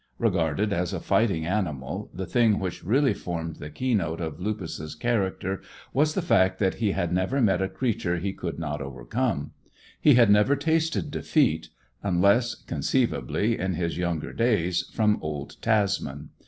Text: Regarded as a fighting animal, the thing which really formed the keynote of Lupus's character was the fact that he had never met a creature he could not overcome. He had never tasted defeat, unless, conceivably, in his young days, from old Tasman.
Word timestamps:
Regarded 0.17 0.73
as 0.73 0.93
a 0.93 0.99
fighting 0.99 1.45
animal, 1.45 2.09
the 2.11 2.25
thing 2.25 2.57
which 2.57 2.83
really 2.83 3.13
formed 3.13 3.57
the 3.57 3.69
keynote 3.69 4.19
of 4.19 4.39
Lupus's 4.39 4.95
character 4.95 5.61
was 5.93 6.15
the 6.15 6.23
fact 6.23 6.57
that 6.57 6.73
he 6.73 6.93
had 6.93 7.13
never 7.13 7.39
met 7.39 7.61
a 7.61 7.69
creature 7.69 8.17
he 8.17 8.33
could 8.33 8.57
not 8.57 8.81
overcome. 8.81 9.51
He 10.01 10.15
had 10.15 10.31
never 10.31 10.55
tasted 10.55 11.11
defeat, 11.11 11.69
unless, 12.01 12.55
conceivably, 12.55 13.59
in 13.59 13.75
his 13.75 13.95
young 13.95 14.19
days, 14.35 14.89
from 14.91 15.19
old 15.21 15.57
Tasman. 15.61 16.29